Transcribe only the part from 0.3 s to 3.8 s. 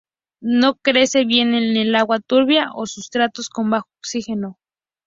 No crece bien en el agua turbia o sustratos con